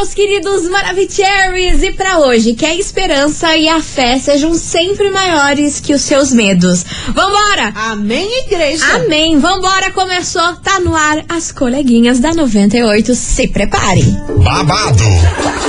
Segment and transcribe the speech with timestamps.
[0.00, 1.82] meus queridos Maravicheries!
[1.82, 6.32] E pra hoje, que a esperança e a fé sejam sempre maiores que os seus
[6.32, 6.86] medos.
[7.08, 7.70] Vambora!
[7.74, 8.82] Amém, igreja.
[8.94, 9.38] Amém!
[9.38, 13.14] Vambora, começou, tá no ar as coleguinhas da 98.
[13.14, 14.30] Se preparem!
[14.40, 15.04] babado,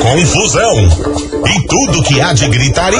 [0.01, 0.75] confusão
[1.45, 2.99] e tudo que há de gritaria.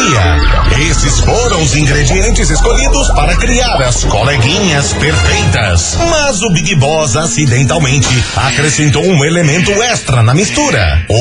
[0.90, 5.98] Esses foram os ingredientes escolhidos para criar as coleguinhas perfeitas.
[6.10, 11.21] Mas o Big Boss acidentalmente acrescentou um elemento extra na mistura: o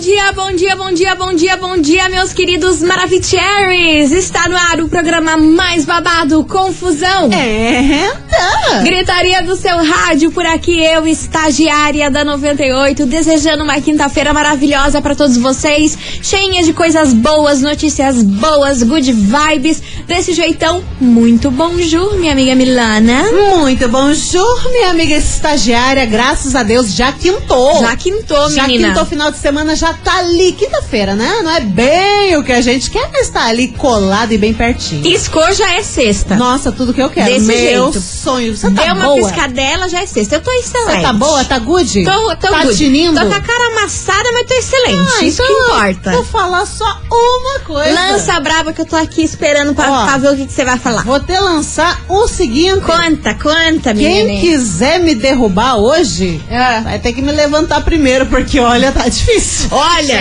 [0.00, 4.10] dia, bom dia, bom dia, bom dia, bom dia, meus queridos Maravicheries!
[4.12, 7.30] Está no ar o programa mais babado, Confusão.
[7.30, 8.78] É, tá.
[8.82, 15.14] Gritaria do seu rádio, por aqui eu, estagiária da 98, desejando uma quinta-feira maravilhosa para
[15.14, 22.32] todos vocês, cheinha de coisas boas, notícias boas, good vibes, desse jeitão muito bonjour, minha
[22.32, 23.22] amiga Milana.
[23.30, 26.04] Muito bonjour, minha amiga estagiária.
[26.04, 27.78] Graças a Deus, já quintou.
[27.78, 28.88] Já quintou, Já menina.
[28.88, 30.50] quintou, final de semana já tá ali.
[30.52, 31.42] Quinta-feira, né?
[31.44, 35.00] Não é bem o que a gente quer, mas tá ali colado e bem pertinho.
[35.00, 36.34] Piscou já é sexta.
[36.34, 37.32] Nossa, tudo que eu quero.
[37.32, 38.00] Desse Meu jeito.
[38.00, 38.56] sonho.
[38.56, 39.16] Você tá Deu uma boa?
[39.28, 40.34] piscadela, já é sexta.
[40.34, 40.96] Eu tô excelente.
[40.96, 41.44] Você tá boa?
[41.44, 42.04] Tá good?
[42.04, 42.76] Tô, tô tá good.
[42.76, 43.20] tinindo?
[43.20, 45.12] Tô com a cara amassada, mas tô excelente.
[45.20, 46.10] Ah, Isso então que importa.
[46.10, 47.92] Vou falar só uma coisa.
[47.92, 50.52] Lança a braba que eu tô aqui esperando pra, Ó, pra ver o que, que
[50.52, 51.02] você vai falar.
[51.04, 52.80] Vou te lançar o seguinte.
[52.80, 54.40] Conta, conta, Quem menina.
[54.40, 56.80] quiser me derrubar hoje, É.
[56.80, 59.68] vai ter que me levantar primeiro, porque olha, tá difícil.
[59.70, 60.20] Olha,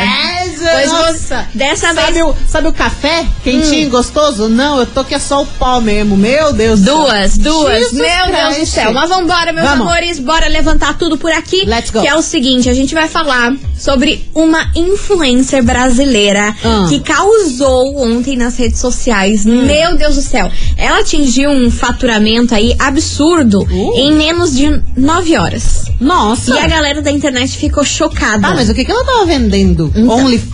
[0.60, 0.92] Jesus, pois
[1.30, 1.48] nossa.
[1.54, 2.30] dessa sabe vez- Hum.
[2.30, 4.50] O, sabe o café quentinho e gostoso?
[4.50, 6.18] Não, eu tô que é só o pó mesmo.
[6.18, 6.98] Meu Deus do céu.
[7.04, 7.74] Duas, duas.
[7.80, 8.74] Jesus Meu Deus do Christ.
[8.74, 8.92] céu.
[8.94, 9.88] Mas vambora, meus Vamos.
[9.88, 10.20] amores.
[10.20, 11.64] Bora levantar tudo por aqui.
[11.66, 12.02] Let's go.
[12.02, 16.86] Que é o seguinte, a gente vai falar sobre uma influencer brasileira Ah.
[16.90, 19.46] que causou ontem nas redes sociais.
[19.46, 19.66] Hum.
[19.66, 20.52] Meu Deus do céu.
[20.78, 23.94] Ela atingiu um faturamento aí absurdo Uh.
[23.98, 25.86] em menos de nove horas.
[26.00, 26.56] Nossa.
[26.56, 28.48] E a galera da internet ficou chocada.
[28.48, 29.92] Tá, mas o que, que ela tava vendendo?
[29.96, 30.10] Então.
[30.18, 30.49] OnlyFans?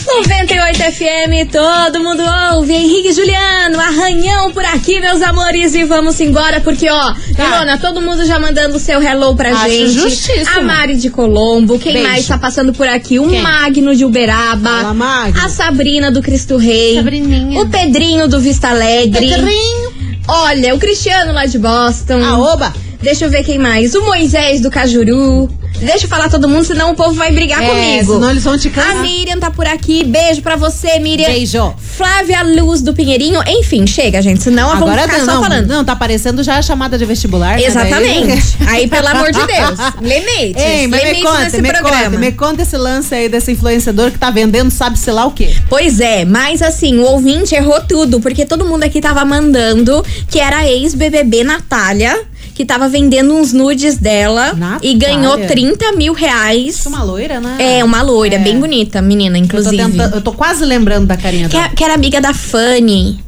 [0.07, 2.73] 98 FM, todo mundo ouve.
[2.75, 5.75] Henrique e Juliano, arranhão por aqui, meus amores.
[5.75, 9.93] E vamos embora, porque, ó, Milona, todo mundo já mandando seu hello pra Acho gente.
[9.93, 10.59] justíssimo.
[10.59, 12.09] A Mari de Colombo, quem Beijo.
[12.09, 13.19] mais tá passando por aqui?
[13.19, 13.41] O Quem?
[13.41, 14.69] Magno de Uberaba.
[14.69, 15.41] Fala, Magno.
[15.43, 16.97] A Sabrina do Cristo Rei.
[16.97, 17.59] Sabrininha.
[17.61, 19.29] O Pedrinho do Vista Alegre.
[19.29, 19.93] Pedrinho.
[20.29, 22.21] Olha, o Cristiano lá de Boston.
[22.23, 22.75] Ah, oba.
[23.03, 23.95] Deixa eu ver quem mais.
[23.95, 25.49] O Moisés do Cajuru.
[25.79, 28.13] Deixa eu falar todo mundo, senão o povo vai brigar É, comigo.
[28.15, 29.03] senão eles vão te A cansar.
[29.03, 30.05] Miriam tá por aqui.
[30.05, 31.27] Beijo pra você, Miriam.
[31.27, 31.75] Beijo.
[31.79, 33.41] Flávia Luz do Pinheirinho.
[33.47, 34.43] Enfim, chega, gente.
[34.43, 35.67] Senão Agora ficar não, só falando.
[35.67, 37.57] não, tá aparecendo já a chamada de vestibular.
[37.57, 37.65] né?
[37.65, 38.57] Exatamente.
[38.59, 39.79] Daí- Aí, pelo amor de Deus.
[40.03, 40.63] Limites.
[40.63, 42.05] Ei, mas me limites conta, nesse me programa.
[42.05, 45.55] conta, me conta esse lance aí desse influenciador que tá vendendo sabe-se lá o quê.
[45.71, 50.39] Pois é, mas assim, o ouvinte errou tudo, porque todo mundo aqui tava mandando que
[50.39, 52.21] era a ex-BBB Natália,
[52.55, 54.53] que tava vendendo uns nudes dela
[54.83, 56.85] e ganhou 30 mil reais.
[56.87, 57.57] Uma loira, né?
[57.59, 58.39] É, uma loira, É.
[58.39, 59.77] bem bonita, menina, Eu tô, inclusive.
[59.77, 61.75] tentando- eu tô quase lembrando da carinha Que, é- dela.
[61.75, 63.19] que era amiga da Fanny.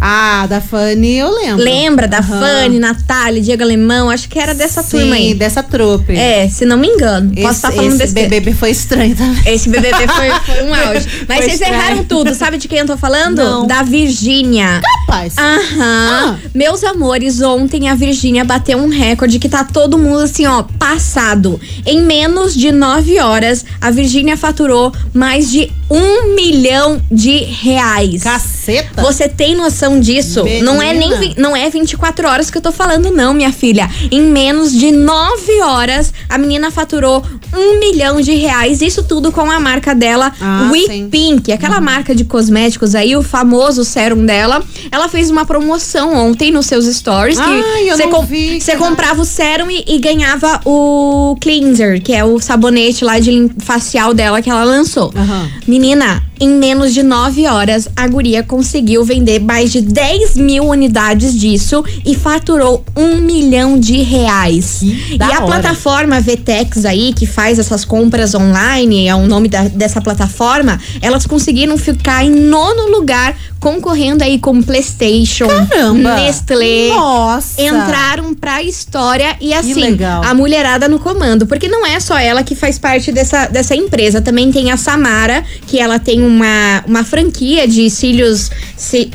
[0.00, 1.62] Ah, da Fanny eu lembro.
[1.64, 2.40] Lembra da Aham.
[2.40, 4.08] Fanny, Natália, Diego Alemão?
[4.10, 5.34] Acho que era dessa Sim, turma aí.
[5.34, 6.16] dessa trupe.
[6.16, 7.32] É, se não me engano.
[7.34, 8.28] Posso estar falando esse besteira.
[8.28, 9.42] BBB foi estranho também.
[9.46, 11.06] Esse BBB foi, foi um auge.
[11.28, 11.74] Mas Foi vocês estranho.
[11.74, 12.34] erraram tudo.
[12.34, 13.36] Sabe de quem eu tô falando?
[13.36, 13.66] Não.
[13.66, 14.80] Da Virgínia.
[15.06, 15.34] Rapaz.
[15.38, 15.80] Aham.
[15.80, 16.36] Ah.
[16.54, 21.60] Meus amores, ontem a Virgínia bateu um recorde que tá todo mundo assim, ó, passado.
[21.86, 28.22] Em menos de nove horas, a Virgínia faturou mais de um milhão de reais.
[28.22, 29.02] Caceta.
[29.02, 30.44] Você tem noção noção disso?
[30.62, 31.34] Não é nem Menina.
[31.38, 33.88] não é 24 horas que eu tô falando, não, minha filha.
[34.10, 37.24] Em menos de 9 horas, a menina faturou
[37.56, 38.80] um milhão de reais.
[38.80, 41.08] Isso tudo com a marca dela, Ah, We sim.
[41.10, 44.62] Pink, aquela marca de cosméticos aí, o famoso sérum dela.
[44.90, 48.76] Ela fez uma promoção ontem nos seus stories que Ai, eu você não com- que
[48.76, 54.14] comprava o sérum e, e ganhava o cleanser, que é o sabonete lá de facial
[54.14, 55.12] dela que ela lançou.
[55.16, 55.48] Aham.
[55.66, 61.38] Menina, em menos de 9 horas, a guria conseguiu vender mais de 10 mil unidades
[61.38, 64.78] disso e faturou um milhão de reais.
[64.80, 65.46] Que e a hora.
[65.46, 71.26] plataforma VTEX aí, que faz essas compras online, é o nome da- dessa plataforma, elas
[71.26, 76.14] conseguiram ficar em nono lugar, concorrendo aí com PlayStation, Caramba!
[76.16, 76.88] Nestlé.
[76.88, 77.60] Nossa!
[77.60, 81.46] Entraram pra história e assim, a mulherada no comando.
[81.46, 84.20] Porque não é só ela que faz parte dessa, dessa empresa.
[84.22, 88.50] Também tem a Samara, que ela tem uma, uma franquia de cílios,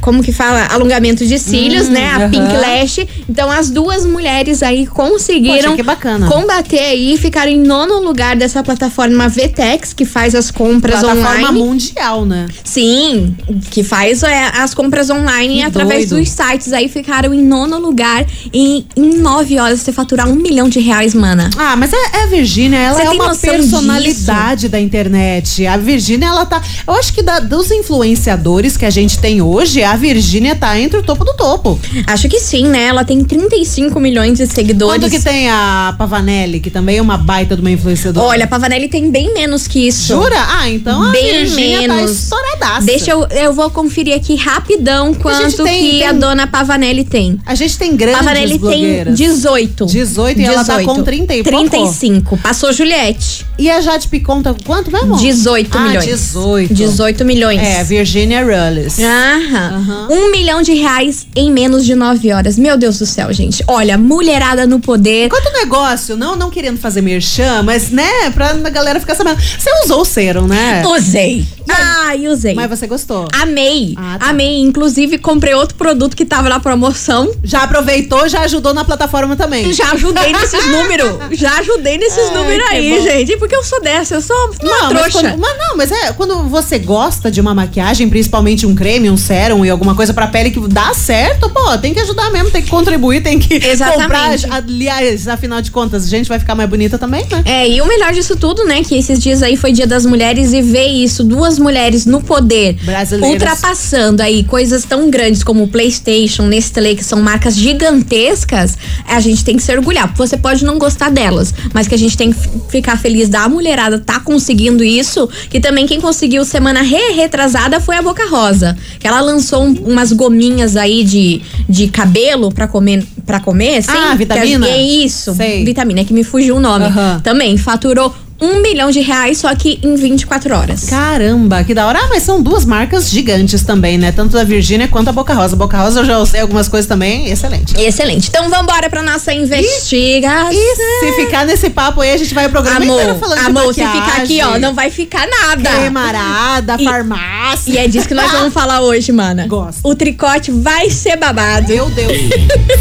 [0.01, 0.65] como que fala?
[0.71, 2.07] Alongamento de cílios, Hum, né?
[2.11, 2.29] A aham.
[2.29, 2.99] Pink Lash.
[3.29, 6.27] Então as duas mulheres aí conseguiram Poxa, que bacana.
[6.27, 11.49] combater aí e ficaram em nono lugar dessa plataforma VTEX, que faz as compras Plataforma
[11.49, 11.59] online.
[11.59, 12.47] mundial, né?
[12.63, 13.35] Sim,
[13.71, 16.23] que faz é, as compras online Que através doido.
[16.23, 16.73] dos sites.
[16.73, 21.13] Aí ficaram em nono lugar e em nove horas você faturar um milhão de reais,
[21.13, 21.49] mana.
[21.57, 25.65] Ah, mas é, é a Virgínia, ela Você é uma personalidade da internet.
[25.65, 26.61] A Virgínia, ela tá.
[26.87, 30.99] Eu acho que da- dos influenciadores que a gente tem hoje, a Virgínia tá entre
[30.99, 31.79] o topo do topo.
[32.07, 32.83] Acho que sim, né?
[32.85, 35.01] Ela tem 35 milhões de seguidores.
[35.01, 38.25] Quanto que tem a Pavanelli, que também é uma baita de uma influenciadora?
[38.27, 40.07] Olha, a Pavanelli tem bem menos que isso.
[40.07, 40.35] Jura?
[40.37, 42.11] Ah, então a Bem Virgínia tá menos.
[42.11, 42.85] estouradaça.
[42.85, 47.39] Deixa eu, eu vou conferir aqui rapidão quanto tem- que tem- a dona Pavanelli tem.
[47.45, 49.17] A gente tem grandes Pavanelli tem blogueiras.
[49.17, 49.85] 18.
[49.85, 51.69] 18 e ela tá com 30 e pouco?
[51.69, 52.37] 35.
[52.37, 53.45] Passou Juliette.
[53.57, 55.15] E a Jade Picon tá com quanto mesmo?
[55.17, 56.05] 18 ah, milhões.
[56.05, 56.73] 18.
[56.73, 57.61] 18 milhões.
[57.61, 58.99] É, Virginia Rules.
[58.99, 59.75] Aham.
[59.75, 60.07] Aham.
[60.09, 62.57] Um milhão de reais em menos de nove horas.
[62.57, 63.63] Meu Deus do céu, gente.
[63.67, 65.29] Olha, mulherada no poder.
[65.29, 69.39] Quanto negócio, não, não querendo fazer merchan, mas né, pra a galera ficar sabendo.
[69.41, 70.83] Você usou o cero, né?
[70.87, 71.45] Usei.
[71.69, 72.53] Ai, usei.
[72.53, 73.27] Mas você gostou.
[73.33, 73.95] Amei.
[73.97, 74.29] Ah, tá.
[74.29, 74.59] Amei.
[74.61, 77.31] Inclusive, comprei outro produto que tava na promoção.
[77.43, 79.71] Já aproveitou, já ajudou na plataforma também.
[79.73, 81.15] Já ajudei nesses números.
[81.31, 83.03] Já ajudei nesses Ai, números aí, bom.
[83.03, 83.37] gente.
[83.37, 84.15] Porque eu sou dessa.
[84.15, 85.29] Eu sou uma Não, mas, trouxa.
[85.29, 89.17] quando, mas não, mas é quando você gosta de uma maquiagem, principalmente um creme, um
[89.17, 92.61] sérum e alguma coisa pra pele que dá certo, pô, tem que ajudar mesmo, tem
[92.61, 94.01] que contribuir, tem que Exatamente.
[94.43, 94.55] comprar.
[94.57, 97.41] Aliás, afinal de contas, a gente vai ficar mais bonita também, né?
[97.45, 100.53] É, e o melhor disso tudo, né, que esses dias aí foi Dia das Mulheres
[100.53, 103.31] e ver isso, duas mulheres no poder, Brasileiras.
[103.33, 109.43] ultrapassando aí coisas tão grandes como o PlayStation, Nestlé, que são marcas gigantescas, a gente
[109.43, 110.13] tem que se orgulhar.
[110.15, 113.99] Você pode não gostar delas, mas que a gente tem que ficar feliz da mulherada
[113.99, 119.07] tá conseguindo isso, que também quem conseguiu semana re retrasada foi a Boca Rosa, que
[119.07, 123.91] ela lançou um- umas gominhas aí de, de cabelo pra comer, para comer, assim.
[123.91, 124.65] Ah, vitamina?
[124.65, 125.63] Que é isso, Sei.
[125.63, 126.85] vitamina, é que me fugiu o nome.
[126.85, 127.21] Aham.
[127.23, 130.83] Também faturou um milhão de reais, só que em 24 horas.
[130.89, 131.99] Caramba, que da hora.
[132.03, 134.11] Ah, mas são duas marcas gigantes também, né?
[134.11, 135.55] Tanto da Virgínia quanto a Boca Rosa.
[135.55, 137.79] Boca Rosa eu já usei algumas coisas também, excelente.
[137.79, 138.27] Excelente.
[138.29, 140.51] Então vambora pra nossa investigação.
[140.51, 143.45] E se ficar nesse papo aí, a gente vai o programa Amor, inteiro falando de
[143.45, 145.69] amor, se ficar aqui, ó, não vai ficar nada.
[145.69, 147.71] Cremarada, E- farmácia.
[147.71, 149.47] E é disso que nós vamos falar hoje, mana.
[149.47, 149.79] Gosto.
[149.83, 151.69] O tricote vai ser babado.
[151.69, 152.11] Meu Deus.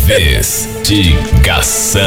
[0.02, 2.00] Investigação.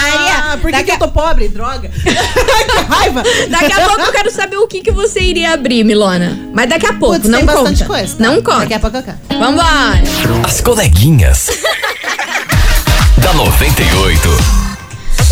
[0.55, 0.59] Visionária!
[0.59, 1.49] Por que, Daqui que eu tô pobre?
[1.49, 1.89] Droga!
[1.95, 3.23] que raiva!
[3.49, 6.39] Daqui a pouco eu quero saber o que, que você iria abrir, Milona.
[6.53, 7.61] Mas daqui a pouco, Putz, não tem conta.
[7.61, 8.17] bastante coisa.
[8.17, 8.25] tá?
[8.25, 8.61] Não conta.
[8.61, 9.19] Daqui a pouco eu quero.
[9.39, 10.03] Vambora.
[10.45, 11.51] As coleguinhas.
[13.19, 14.64] da 98.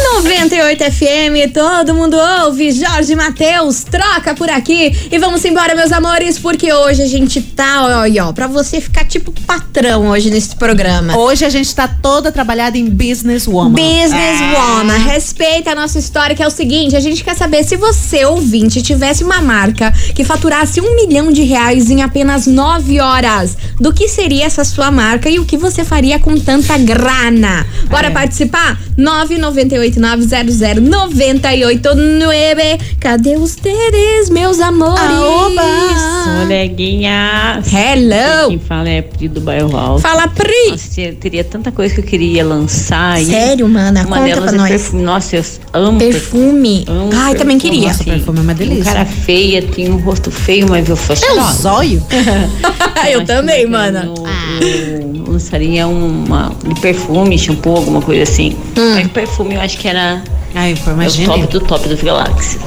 [0.02, 2.72] 98 FM, todo mundo ouve.
[2.72, 4.94] Jorge Matheus, troca por aqui.
[5.10, 8.80] E vamos embora, meus amores, porque hoje a gente tá, ó, ó, ó, pra você
[8.80, 11.16] ficar tipo patrão hoje nesse programa.
[11.16, 13.72] Hoje a gente tá toda trabalhada em business woman.
[13.74, 17.76] Business Woman, respeita a nossa história, que é o seguinte: a gente quer saber se
[17.76, 23.56] você, ouvinte, tivesse uma marca que faturasse um milhão de reais em apenas nove horas.
[23.80, 27.66] Do que seria essa sua marca e o que você faria com tanta grana?
[27.88, 28.10] Bora É.
[28.10, 28.78] participar?
[30.00, 32.80] 998900989.
[33.00, 35.00] Cadê os teres, meus amores?
[35.00, 35.62] Aoba!
[36.42, 37.66] Coleguinhas.
[37.72, 38.48] Hello!
[38.48, 40.00] Quem fala é Pri do Bairro Alto.
[40.02, 40.70] Fala, Pri!
[40.70, 43.24] Nossa, eu teria tanta coisa que eu queria lançar aí.
[43.26, 44.04] Sério, mana?
[44.06, 44.68] Uma Conta delas pra é nós.
[44.70, 45.02] perfume.
[45.02, 46.84] Nossa, eu amo Perfume.
[46.88, 47.80] Amo Ai, também perfume.
[47.80, 47.88] queria.
[47.88, 48.82] Nossa, perfume é uma delícia.
[48.82, 51.62] Um cara feia, tem um rosto feio, mas eu sou É o cheirosa.
[51.62, 52.02] zóio?
[53.10, 54.08] eu também, mana.
[55.32, 58.56] Lançaria uma de perfume, shampoo, alguma coisa assim.
[58.76, 58.94] Hum.
[58.94, 60.22] Mas perfume eu acho que era
[60.54, 62.58] Ai, pô, é o top do top do Galaxy.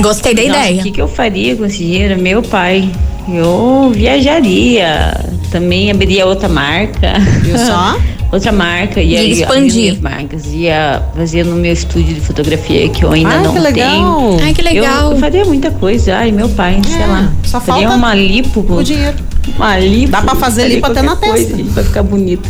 [0.00, 0.80] Gostei da Nossa, ideia.
[0.80, 2.20] O que, que eu faria com esse dinheiro?
[2.20, 2.88] Meu pai.
[3.28, 5.14] Eu viajaria.
[5.50, 7.14] Também abriria outra marca.
[7.42, 7.98] Viu só?
[8.32, 9.00] outra marca.
[9.02, 9.82] Ia, Ia ia expandir.
[9.82, 10.46] minhas marcas.
[10.46, 13.90] Ia fazer no meu estúdio de fotografia que eu ainda Ai, não que legal.
[13.90, 14.38] tenho.
[14.42, 15.08] Ai, que legal.
[15.08, 16.16] Eu, eu faria muita coisa.
[16.16, 17.32] Ai, meu pai, sei É, lá.
[17.44, 18.64] só faria falta uma lipo.
[18.68, 19.16] O dinheiro.
[19.56, 20.10] Uma lipo.
[20.12, 21.56] Dá pra fazer lipo até na testa.
[21.74, 22.48] Pra ficar bonita.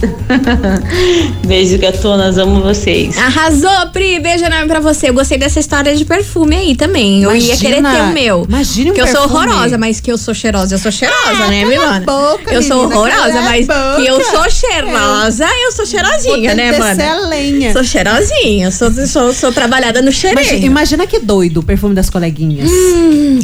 [1.46, 2.38] Beijo, gatonas.
[2.38, 3.16] Amo vocês.
[3.18, 4.20] Arrasou, Pri.
[4.20, 5.08] Beijo enorme pra você.
[5.10, 7.22] Eu gostei dessa história de perfume aí também.
[7.22, 8.46] Eu ia Imagina- querer ter o meu.
[8.48, 9.46] imagine um Que eu sou perfume.
[9.48, 10.74] horrorosa, mas que eu sou cheirosa.
[10.74, 12.04] Eu sou cheirosa, Ah, né, Milana?
[12.06, 14.30] boca, eu sou menina, horrorosa, cala a mas que eu boca.
[14.30, 17.28] sou cheirosa, eu sou cheirosinha, né, mano?
[17.28, 17.72] lenha.
[17.72, 20.66] Sou cheirosinha, sou, sou, sou trabalhada no Imagina, cheirinho.
[20.66, 22.70] imagina que doido o perfume das coleguinhas.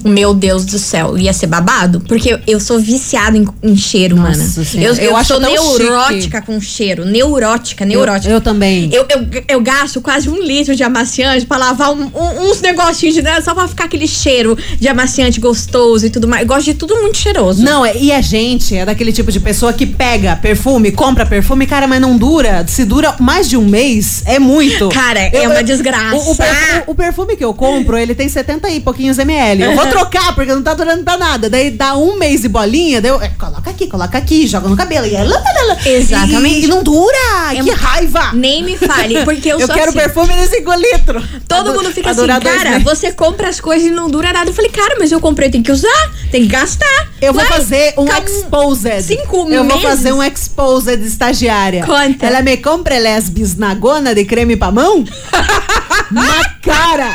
[0.05, 2.01] Meu Deus do céu, ia ser babado?
[2.01, 4.45] Porque eu, eu sou viciada em, em cheiro, Nossa mana.
[4.65, 7.05] Senhora, Eu, eu, eu acho neurótica com cheiro.
[7.05, 8.31] Neurótica, neurótica.
[8.31, 8.89] Eu, eu também.
[8.93, 9.07] Eu,
[9.49, 13.41] eu, gasto quase um litro de amaciante pra lavar um- um- uns negocinhos de né,
[13.41, 16.43] só pra ficar aquele cheiro de amaciante gostoso e tudo mais.
[16.43, 17.63] Eu gosto de tudo muito cheiroso.
[17.63, 21.67] Não, é- e a gente é daquele tipo de pessoa que pega perfume, compra perfume,
[21.67, 22.65] cara, mas não dura.
[22.69, 24.89] Se dura mais de um mês, é muito.
[24.91, 26.17] Cara, é uma desgraça.
[26.17, 29.63] O, o perfu- o perfume que eu compro, ele tem 70 e pouquinhos ml.
[29.63, 31.49] Eu vou trocar, porque não tá durando pra nada.
[31.51, 34.77] Daí dá um mês e bolinha, daí eu, é, coloca aqui, coloca aqui, joga no
[34.77, 35.07] cabelo.
[35.07, 35.79] E, é lá, lá, lá.
[35.89, 36.61] Exatamente.
[36.61, 37.55] E, e não dura!
[37.55, 38.33] É que raiva!
[38.33, 39.99] Nem me fale, porque eu, Eu, quero assim.
[39.99, 41.25] perfume de 5 litros.
[41.49, 42.85] Todo mundo fica assim, cara, meses.
[42.85, 44.51] você compra as coisas e não dura nada.
[44.51, 47.09] Eu falei, cara, mas eu comprei, tem que usar, tem que gastar.
[47.21, 49.03] Eu vou Vai, fazer um exposed.
[49.03, 49.83] cinco Eu vou meses.
[49.83, 51.85] fazer um exposed de estagiária.
[51.85, 52.27] Conta.
[52.27, 55.05] Ela me compra les bisnagona de creme pra mão?
[56.11, 57.11] Na cara!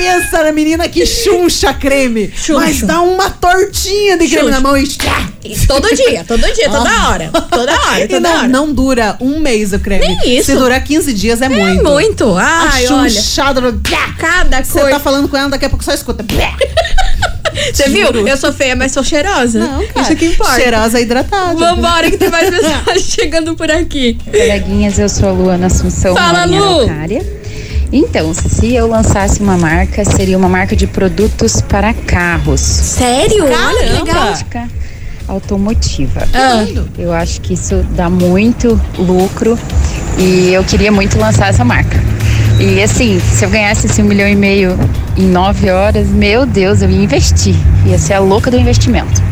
[0.00, 2.32] Pensa na menina que chuncha creme.
[2.34, 2.54] Chuncho.
[2.60, 4.50] Mas dá uma tortinha de creme Chuncho.
[4.50, 4.88] na mão e.
[5.42, 7.30] E Todo dia, todo dia, toda hora.
[7.50, 8.48] Toda hora, E toda não, hora.
[8.48, 10.06] não dura um mês o creme.
[10.06, 10.52] Nem isso.
[10.52, 11.82] Se durar 15 dias é, é muito.
[11.84, 12.34] muito.
[12.36, 13.10] Ai, a olha.
[13.60, 13.80] no-
[14.18, 14.90] Cada Você coisa.
[14.90, 16.24] tá falando com ela, daqui a pouco só escuta.
[17.72, 18.08] Você viu?
[18.26, 19.58] Eu sou feia, mas sou cheirosa.
[19.60, 20.02] Não, cara.
[20.02, 20.54] Isso que importa.
[20.54, 21.54] Cheirosa e hidratada.
[21.54, 24.18] Vambora, que tem mais mensagem chegando por aqui.
[24.24, 26.62] Coleguinhas, eu sou a Luana Assunção, Fala, Lu.
[26.82, 27.39] Araucária.
[27.92, 32.60] Então, se eu lançasse uma marca, seria uma marca de produtos para carros.
[32.60, 33.44] Sério?
[33.46, 34.38] Caramba.
[35.26, 36.26] automotiva.
[36.34, 36.64] Ah,
[36.98, 39.58] Eu acho que isso dá muito lucro
[40.18, 42.00] e eu queria muito lançar essa marca.
[42.58, 44.78] E assim, se eu ganhasse esse um milhão e meio
[45.16, 47.54] em nove horas, meu Deus, eu ia investir.
[47.86, 49.22] Ia ser a louca do investimento.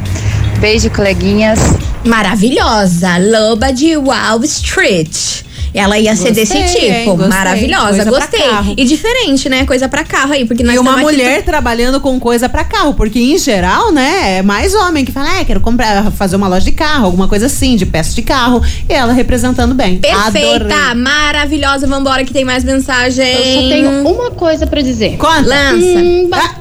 [0.60, 1.58] Beijo, coleguinhas.
[2.04, 3.18] maravilhosa.
[3.18, 5.42] Loba de Wall Street.
[5.74, 6.86] Ela ia ser Gostei, desse tipo.
[6.92, 7.04] hein?
[7.06, 7.28] Gostei.
[7.28, 8.40] Maravilhosa, Coisa pra gostei.
[8.40, 8.74] carro.
[8.76, 9.64] E diferente, né?
[9.66, 10.44] Coisa pra carro aí.
[10.44, 14.42] Porque nós E uma mulher trabalhando com coisa pra carro, porque em geral, né, é
[14.42, 17.76] mais homem que fala, ah, quero comprar, fazer uma loja de carro, alguma coisa assim,
[17.76, 19.98] de peça de carro, e ela representando bem.
[19.98, 20.94] Perfeita, Adorei.
[21.02, 21.86] maravilhosa.
[21.86, 23.26] Vambora que tem mais mensagem.
[23.26, 25.16] Eu só tenho uma coisa pra dizer.
[25.16, 25.40] Conta.
[25.40, 25.98] Lança.
[25.98, 26.54] Hum, ba-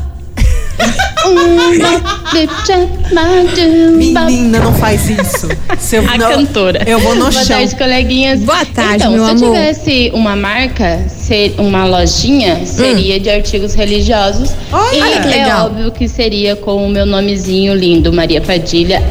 [4.26, 5.48] Menina, não faz isso.
[5.78, 6.84] Se eu, A não, cantora.
[6.86, 7.46] Eu vou no Boa chão.
[7.58, 8.40] tarde, coleguinhas.
[8.42, 9.44] Boa tarde, então, meu se amor.
[9.44, 14.52] eu tivesse uma marca, ser uma lojinha, seria de artigos religiosos.
[14.72, 15.66] Olha, e que é legal.
[15.68, 19.02] óbvio que seria com o meu nomezinho lindo, Maria Padilha,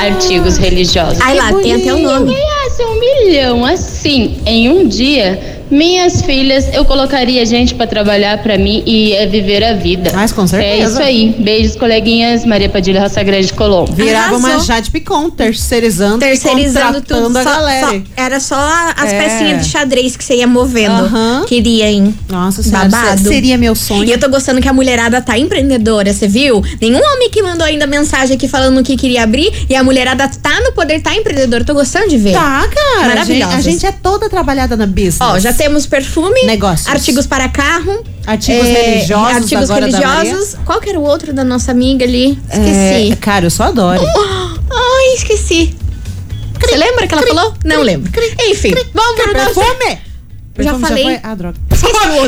[0.00, 1.20] artigos religiosos.
[1.20, 2.34] Ai lá, tem até o nome.
[2.34, 8.58] ganhasse um milhão assim em um dia, minhas filhas, eu colocaria gente pra trabalhar pra
[8.58, 10.10] mim e ia viver a vida.
[10.14, 10.92] Mas com É certeza.
[10.92, 11.34] isso aí.
[11.38, 12.44] Beijos, coleguinhas.
[12.44, 13.92] Maria Padilha, Roça Grande, Colombo.
[13.92, 14.66] Virava uma Arrasou.
[14.66, 17.36] Jade Picon, terceirizando, Terceirizando tudo.
[17.38, 17.86] a só- galera.
[17.88, 19.18] só- era só as É.
[19.22, 20.92] pecinhas de xadrez que você ia movendo.
[21.04, 21.44] Aham.
[21.46, 22.14] Queria, hein?
[22.28, 23.20] Nossa senhora, Babado.
[23.22, 24.04] seria meu sonho.
[24.04, 26.62] E eu tô gostando que a mulherada tá empreendedora, você viu?
[26.80, 30.60] Nenhum homem que mandou ainda mensagem aqui falando que queria abrir e a mulherada tá
[30.62, 31.64] no poder, tá empreendedora.
[31.64, 32.32] Tô gostando de ver.
[32.32, 33.20] Tá, cara.
[33.20, 35.18] A gente, a gente é toda trabalhada na business.
[35.20, 36.88] Ó, já temos perfume, Negócios.
[36.88, 40.56] artigos para carro, Artigos é, religiosos artigos religiosos.
[40.64, 42.38] Qual que era o outro da nossa amiga ali?
[42.48, 43.12] Esqueci.
[43.12, 44.00] É, cara, eu só adoro.
[44.72, 45.76] Ai, esqueci.
[46.58, 47.54] Você lembra que ela falou?
[47.62, 48.10] Não lembro.
[48.48, 49.32] Enfim, vamos pro.
[49.32, 50.09] Perfume!
[50.64, 51.04] Já falei.
[51.04, 51.20] foi?
[51.22, 51.56] Ah, droga.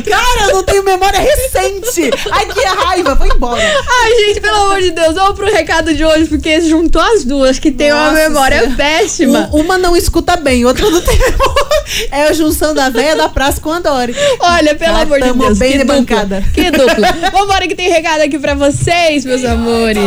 [0.09, 2.11] Cara, eu não tenho memória recente.
[2.31, 3.17] Ai, que raiva.
[3.17, 3.63] Foi embora.
[3.63, 7.59] Ai, gente, pelo amor de Deus, vamos pro recado de hoje, porque juntou as duas,
[7.59, 8.77] que tem uma Nossa memória Senhora.
[8.77, 9.51] péssima.
[9.53, 11.63] Um- uma não escuta bem, outra não tem memória.
[12.11, 14.15] É a junção da véia da praça com a Dori.
[14.41, 15.97] Olha, pelo Tá, amor de Deus, bem que de dupla.
[16.01, 16.45] bancada.
[16.55, 17.31] Que dupla.
[17.33, 19.99] Vambora que tem recado aqui pra vocês, meus amores.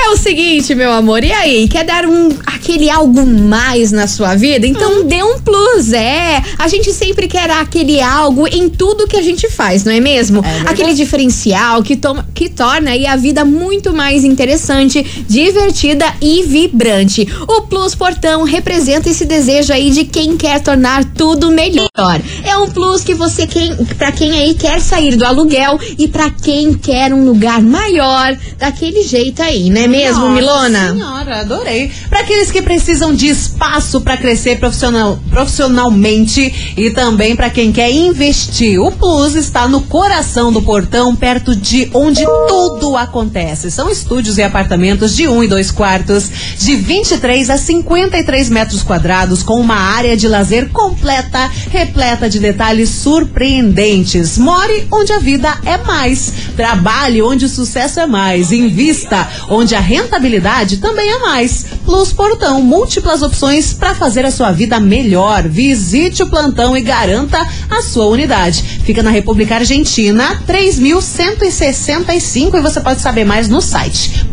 [0.00, 1.68] É o seguinte, meu amor, e aí?
[1.68, 4.66] Quer dar um aquele algo mais na sua vida?
[4.66, 6.42] Então dê um plus, é.
[6.56, 10.42] A gente sempre quer aquele algo em tudo que a gente faz, não é mesmo?
[10.66, 17.26] aquele diferencial que, toma, que torna aí a vida muito mais interessante, divertida e vibrante.
[17.46, 21.88] O Plus Portão representa esse desejo aí de quem quer tornar tudo melhor.
[22.44, 26.30] É um plus que você quem para quem aí quer sair do aluguel e para
[26.30, 30.92] quem quer um lugar maior daquele jeito aí, não é mesmo, Nossa Milona?
[30.92, 31.90] Senhora, adorei.
[32.08, 37.90] Para aqueles que precisam de espaço para crescer profissional, profissionalmente e também para quem quer
[37.90, 38.80] investir.
[38.80, 43.70] O Plus está no coração do portão, perto de onde tudo acontece.
[43.70, 49.42] São estúdios e apartamentos de um e dois quartos, de 23 a 53 metros quadrados,
[49.42, 54.38] com uma área de lazer completa, repleta de detalhes surpreendentes.
[54.38, 56.32] More onde a vida é mais.
[56.56, 58.52] Trabalhe onde o sucesso é mais.
[58.52, 61.66] Invista onde a rentabilidade também é mais.
[61.84, 65.48] Plus Portão, múltiplas opções para fazer a sua vida melhor.
[65.48, 68.62] Visite o plantão e garanta a sua unidade.
[68.84, 74.28] Fica na República Argentina, 3165 e você pode saber mais no site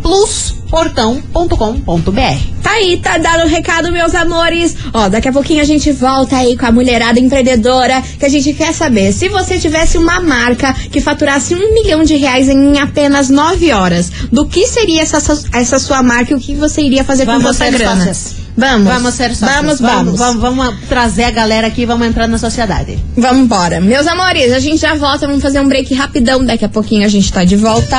[0.66, 2.20] plusportão.com.br.
[2.62, 4.76] Tá aí, tá dado o recado, meus amores.
[4.92, 8.52] Ó, daqui a pouquinho a gente volta aí com a mulherada empreendedora, que a gente
[8.52, 9.12] quer saber.
[9.12, 14.10] Se você tivesse uma marca que faturasse um milhão de reais em apenas nove horas,
[14.32, 15.18] do que seria essa,
[15.52, 17.96] essa sua marca e o que você iria fazer com Vamos essa ser grana?
[17.96, 18.34] sócias.
[18.56, 18.88] Vamos.
[18.88, 19.56] Vamos ser sócios.
[19.56, 20.18] Vamos, vamos.
[20.18, 22.98] Vamos, vamos trazer a galera aqui e vamos entrar na sociedade.
[23.16, 23.80] Vamos embora.
[23.80, 26.44] Meus amores, a gente já volta, vamos fazer um break rapidão.
[26.44, 27.98] Daqui a pouquinho a gente tá de volta.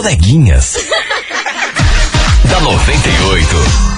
[0.00, 0.76] Coleguinhas.
[2.48, 3.89] da 98.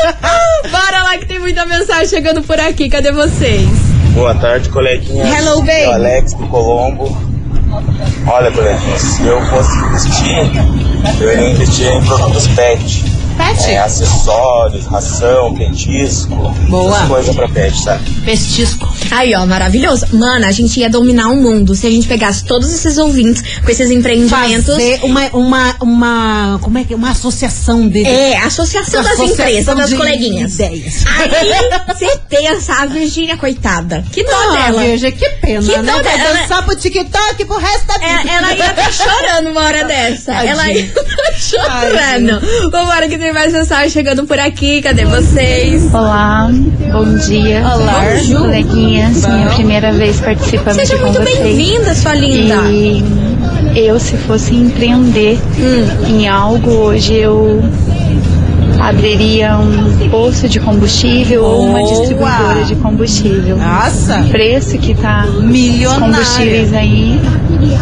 [0.70, 2.90] Bora lá que tem muita mensagem chegando por aqui.
[2.90, 3.68] Cadê vocês?
[4.14, 5.26] Boa tarde, coleguinha.
[5.26, 5.72] Hello, baby.
[5.72, 7.33] É o Alex do Colombo.
[8.28, 10.38] Olha, coleguinha, se eu fosse investir,
[11.22, 13.13] eu iria investir em produtos pet.
[13.36, 13.66] Pet?
[13.72, 16.36] É, acessórios, ração, petisco.
[16.70, 16.96] Boa.
[16.96, 18.00] Essas coisas pra pet, tá?
[18.26, 18.94] Pestisco.
[19.12, 20.06] Aí, ó, maravilhoso.
[20.14, 23.70] Mano, a gente ia dominar o mundo se a gente pegasse todos esses ouvintes com
[23.72, 24.66] esses empreendimentos.
[24.74, 26.96] Fazer uma, uma, uma, como é que é?
[26.96, 28.08] Uma associação dele.
[28.08, 30.54] É, Associação das Associação Empresas, das de coleguinhas.
[30.56, 31.04] ideias.
[31.06, 31.30] Aí
[31.88, 34.04] você pensa, a Virgínia, coitada.
[34.12, 34.82] Que dó Ah, dela.
[34.84, 35.84] Virgem, que pena, Que né?
[35.94, 36.40] dó Vai dela.
[36.40, 38.32] dançar pro TikTok pro resto da vida.
[38.32, 40.34] É, ela ia estar chorando uma hora dessa.
[40.34, 40.52] Tadinha.
[40.54, 42.42] Ela ia estar chorando.
[42.72, 44.82] Vambora que tem mais mensagem chegando por aqui.
[44.82, 45.94] Cadê vocês?
[45.94, 46.50] Olá,
[46.92, 47.62] bom dia.
[47.62, 48.04] Olá.
[48.18, 48.42] Bonjour.
[48.42, 49.26] coleguinhas.
[49.26, 51.40] Minha primeira vez participando Seja com muito vocês.
[51.40, 52.56] bem-vinda, sua linda.
[52.70, 53.02] E
[53.76, 55.40] eu, se fosse empreender
[56.06, 57.64] em algo, hoje eu
[58.80, 61.90] abriria um poço de combustível ou uma Boa.
[61.92, 63.58] distribuidora de combustível.
[63.58, 64.20] Nossa.
[64.22, 66.06] O preço que tá os Milionária.
[66.16, 67.20] combustíveis aí.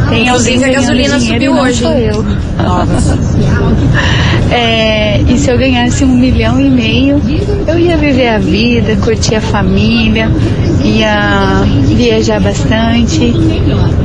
[0.09, 2.23] Tem alguém a ganhando gasolina dinheiro subiu hoje, Sou eu.
[2.63, 3.17] Nossa.
[4.51, 7.21] É, e se eu ganhasse um milhão e meio,
[7.65, 10.29] eu ia viver a vida, curtir a família,
[10.83, 13.33] ia viajar bastante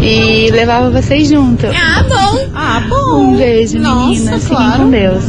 [0.01, 1.66] e levava vocês junto.
[1.66, 2.46] Ah, bom.
[2.55, 3.18] Ah, bom.
[3.33, 4.42] Um beijo, Nossa, meninas.
[4.44, 4.83] Fiquem claro.
[4.85, 5.25] com Deus.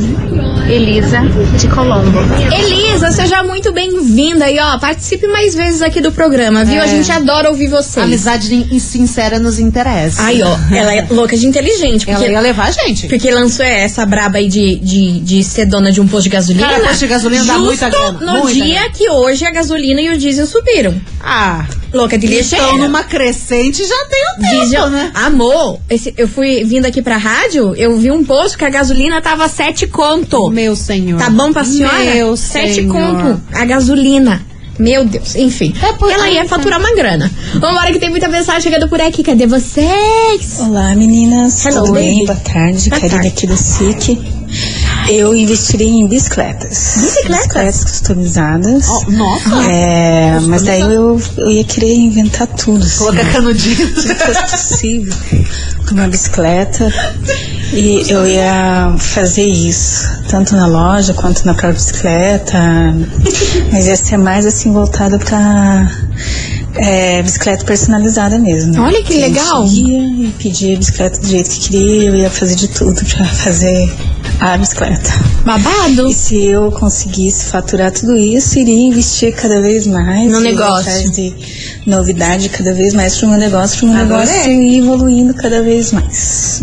[0.70, 1.22] Elisa,
[1.56, 2.20] de Colombo.
[2.52, 4.50] Elisa, seja muito bem-vinda.
[4.50, 6.76] E ó, participe mais vezes aqui do programa, viu?
[6.82, 6.84] É.
[6.84, 7.98] A gente adora ouvir vocês.
[8.06, 10.24] Amizade in- sincera nos interessa.
[10.24, 12.06] Aí, ó, ela é louca de inteligente.
[12.06, 13.08] Porque, Ela ia levar a gente.
[13.08, 16.68] porque lançou essa braba aí de, de, de ser dona de um posto de gasolina.
[16.68, 18.90] Cara, posto de gasolina dá muita grana, no muita dia grana.
[18.94, 21.00] que hoje a gasolina e o diesel subiram.
[21.24, 22.66] Ah, Louca de ligeira.
[22.66, 25.12] então numa crescente já tem um tempo, né?
[25.14, 29.22] Amor, esse- eu fui vindo aqui pra rádio, eu vi um posto que a gasolina
[29.22, 30.50] tava sete conto.
[30.50, 31.18] Meu senhor.
[31.20, 31.98] Tá bom pra senhora?
[32.04, 32.94] Meu Sete senhor.
[32.94, 34.46] conto a gasolina.
[34.80, 35.74] Meu Deus, enfim.
[35.82, 37.32] É por- Ela ia faturar uma grana.
[37.56, 39.24] Vambora que tem muita mensagem chegando por aqui.
[39.24, 40.60] Cadê vocês?
[40.60, 42.14] Olá meninas, Hello, tudo bem?
[42.14, 42.26] baby.
[42.28, 43.28] Boa tarde, Boa Karine tarde.
[43.30, 44.20] aqui do SIC.
[45.10, 46.70] Eu investiria em bicicletas.
[46.98, 47.38] Bicicletas?
[47.38, 48.88] Bicicletas customizadas.
[48.90, 49.72] Oh, nossa.
[49.72, 52.84] É, mas daí eu, eu ia querer inventar tudo.
[52.84, 52.98] assim.
[53.00, 53.94] Colocar canudinho.
[53.94, 55.14] Tudo que fosse possível.
[55.88, 56.92] Com uma bicicleta.
[57.74, 62.58] E eu ia fazer isso, tanto na loja quanto na própria bicicleta.
[63.72, 65.90] Mas ia ser mais assim voltada pra
[66.76, 68.74] é, bicicleta personalizada mesmo.
[68.74, 68.80] né?
[68.80, 69.66] Olha que Eu legal.
[69.66, 73.26] ia e pedia a bicicleta do jeito que queria, eu ia fazer de tudo pra
[73.26, 73.90] fazer
[74.40, 75.12] a bicicleta.
[75.44, 76.08] Babado?
[76.08, 80.32] E se eu conseguisse faturar tudo isso, iria investir cada vez mais.
[80.32, 81.12] No negócio.
[81.12, 81.34] de
[81.86, 84.26] novidade cada vez mais pro meu negócio, pro meu Adorei.
[84.26, 86.62] negócio ir evoluindo cada vez mais.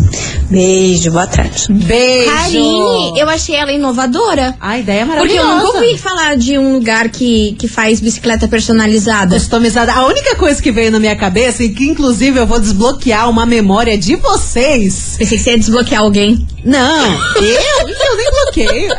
[0.49, 1.65] Beijo, boa tarde.
[1.69, 2.29] Beijo.
[2.31, 4.55] Karine, eu achei ela inovadora.
[4.59, 5.49] A ideia é Porque maravilhosa.
[5.49, 9.35] eu nunca ouvi falar de um lugar que, que faz bicicleta personalizada.
[9.35, 9.91] Customizada.
[9.93, 13.45] A única coisa que veio na minha cabeça, e que inclusive eu vou desbloquear uma
[13.45, 15.15] memória de vocês.
[15.17, 16.45] Pensei que você ia desbloquear alguém.
[16.63, 18.93] Não, eu, eu nem bloqueio.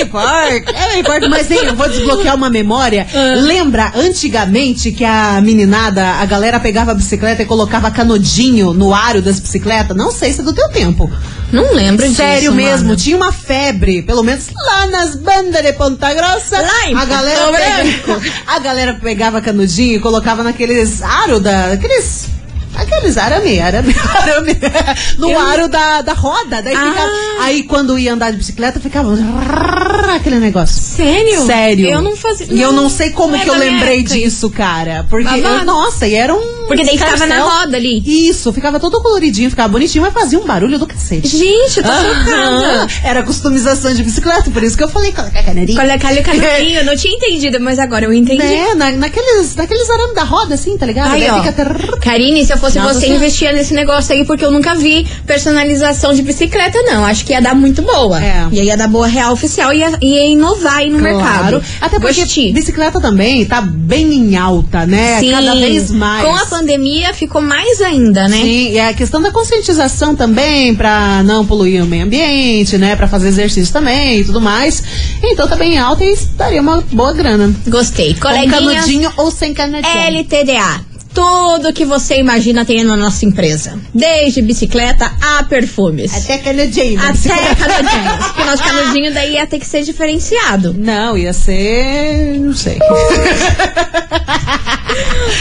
[0.00, 0.72] Importa.
[0.72, 1.28] É, não importa.
[1.28, 3.06] Mas hein, eu vou desbloquear uma memória.
[3.42, 9.20] Lembra antigamente que a meninada, a galera pegava a bicicleta e colocava canudinho no aro
[9.22, 9.96] das bicicletas?
[9.96, 11.10] Não sei se é do teu tempo.
[11.52, 12.16] Não lembro disso.
[12.16, 12.96] Sério mesmo, mana.
[12.96, 16.60] tinha uma febre, pelo menos lá nas bandas de Ponta Grossa.
[16.60, 22.28] Lá em a galera pegava, a galera pegava canudinho e colocava naqueles aro da, aqueles
[22.98, 24.56] Aqueles arame, arame, arame.
[25.18, 26.60] No Eu- aro da, da roda.
[26.62, 26.90] Daí, Ah.
[26.90, 29.16] ficava- aí quando ia andar de bicicleta, ficava
[30.14, 30.80] aquele negócio.
[30.80, 31.46] Sério?
[31.46, 31.88] Sério.
[31.88, 32.46] Eu não fazia.
[32.50, 35.06] E eu não sei como é que eu lembrei disso, cara.
[35.08, 36.58] Porque, eu- nossa, e era um.
[36.66, 38.02] Porque daí ficava na roda ali.
[38.28, 41.26] Isso, ficava todo coloridinho, ficava bonitinho, mas fazia um barulho do cacete.
[41.28, 42.86] Gente, eu tô chocada.
[43.02, 45.80] Era customização de bicicleta, por isso que eu falei colocar caneirinha.
[45.80, 48.42] Colocar ali o canudinho, eu não tinha entendido, mas agora eu entendi.
[48.42, 51.12] Né, na, naqueles, naqueles arames da roda, assim, tá ligado?
[51.12, 51.42] Aí, Daí ó.
[51.42, 51.98] fica.
[52.02, 56.22] Karine, se eu fosse você, investia nesse negócio aí, porque eu nunca vi personalização de
[56.22, 57.04] bicicleta, não.
[57.04, 58.22] Acho que ia dar muito boa.
[58.22, 58.46] É.
[58.50, 61.62] E aí ia dar boa real oficial e ia, ia inovar aí no mercado.
[61.80, 62.52] Até porque Gostei.
[62.52, 65.18] bicicleta também tá bem em alta, né?
[65.20, 66.24] Sim, Cada vez mais.
[66.24, 68.40] Com a pandemia ficou mais ainda, né?
[68.40, 72.96] Sim, e a questão da conscientização também, pra não poluir o meio ambiente, né?
[72.96, 74.82] Pra fazer exercício também e tudo mais.
[75.22, 77.52] Então tá bem em alta e daria uma boa grana.
[77.66, 78.14] Gostei.
[78.14, 79.98] Com Coleguinhas, canudinho ou sem canudinho.
[80.08, 80.97] LTDA.
[81.14, 83.78] Tudo que você imagina tem na nossa empresa.
[83.94, 86.14] Desde bicicleta a perfumes.
[86.14, 87.00] Até canudinho.
[87.00, 88.26] Até canudinhos.
[88.26, 90.74] Porque nosso canudinho daí ia ter que ser diferenciado.
[90.78, 92.38] Não, ia ser.
[92.38, 92.78] não sei.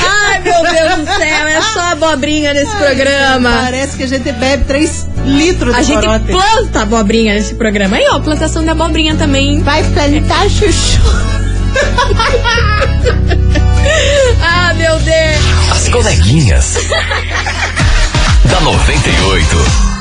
[0.10, 3.50] Ai, meu Deus do céu, é só abobrinha nesse programa.
[3.64, 6.26] Parece que a gente bebe 3 litros de A gente corote.
[6.26, 7.98] planta abobrinha nesse programa.
[7.98, 9.60] Aí, ó, plantação de abobrinha também.
[9.62, 11.02] Vai plantar chuchu.
[14.42, 15.72] Ah, meu Deus.
[15.72, 16.78] As coleguinhas.
[18.46, 19.97] da 98.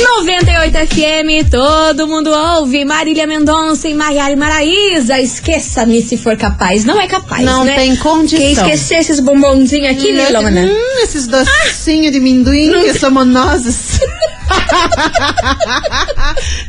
[0.00, 2.84] 98 FM, todo mundo ouve.
[2.84, 5.18] Marília Mendonça e Maiara Maraísa.
[5.20, 6.84] Esqueça-me se for capaz.
[6.84, 7.74] Não é capaz, Não né?
[7.76, 8.38] tem condição.
[8.38, 10.62] Quem esquecer esses bombonzinhos aqui, Milona?
[10.62, 13.62] Hum, esses docinhos de minduim que somos nós.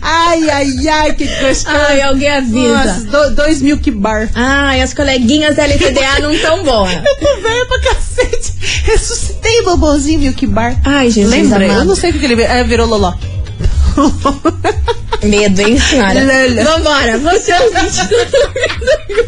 [0.01, 1.67] Ai, Ai, ai, que gostoso.
[1.75, 2.83] Ai, alguém avisa.
[2.85, 4.29] Nossa, do- dois mil que bar.
[4.35, 6.91] Ai, as coleguinhas da LTDA não tão boas.
[7.05, 8.53] Eu tô velho pra cacete.
[8.83, 10.79] Ressuscitei o bobozinho Milk Bar.
[10.83, 11.65] Ai, Jesus Lembra?
[11.65, 11.79] amado.
[11.79, 13.13] Eu não sei porque ele virou, é, virou Loló.
[15.23, 16.19] Medo, hein, senhora?
[16.63, 18.07] Vambora, você ouvinte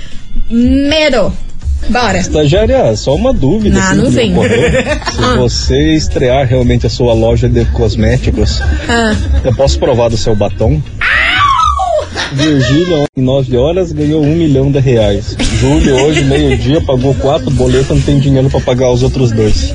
[0.51, 1.33] Medo.
[1.89, 2.17] Bora.
[2.19, 3.79] Estagiária, só uma dúvida.
[3.79, 4.33] Não, assim, não que me vem.
[4.33, 4.71] ocorreu.
[5.13, 9.15] Se você estrear realmente a sua loja de cosméticos, Ah.
[9.45, 10.83] eu posso provar do seu batom?
[12.35, 15.37] Virgília, em 9 horas, ganhou um milhão de reais.
[15.61, 19.73] Júlio, hoje, meio-dia, pagou quatro boletos, não tem dinheiro pra pagar os outros dois.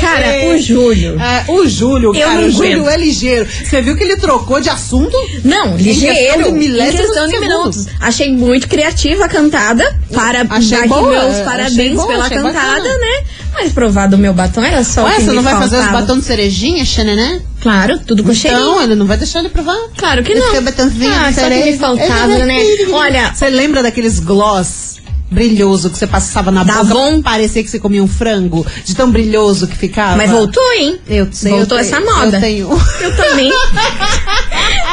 [0.00, 1.18] Cara, o Júlio.
[1.20, 3.46] É, o Júlio, Eu cara, não o Júlio é ligeiro.
[3.46, 5.16] Você viu que ele trocou de assunto?
[5.44, 6.14] Não, ligeiro.
[6.16, 7.86] questão de milésimos em questão de minutos.
[8.00, 9.82] Achei muito criativa a cantada.
[10.12, 12.98] Para Achei dar boa, meus achei parabéns boa, pela achei cantada, bacana.
[12.98, 13.24] né?
[13.54, 15.76] Mas provar do meu batom era só o Ué, que você me não vai fazer
[15.76, 16.00] os faltava.
[16.06, 17.40] batons de cerejinha, xananã?
[17.60, 18.62] Claro, tudo com cheirinho.
[18.62, 19.76] Então, ele não vai deixar ele provar.
[19.96, 20.54] Claro que Esse não.
[20.54, 21.78] é o batonzinho ah, de só que me cereja.
[21.78, 22.60] faltava, né?
[22.92, 24.96] Olha, Você lembra daqueles gloss
[25.32, 26.90] brilhoso que você passava na Da boca?
[26.92, 27.22] Avon?
[27.22, 30.16] Parecia que você comia um frango, de tão brilhoso que ficava.
[30.16, 30.98] mas voltou, hein?
[31.08, 31.52] Eu sei.
[31.52, 32.36] Voltou eu essa tenho- moda.
[32.36, 32.68] Eu tenho.
[33.00, 33.50] Eu também.